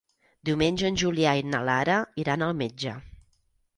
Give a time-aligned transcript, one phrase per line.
[0.49, 2.97] Diumenge en Julià i na Lara iran al metge.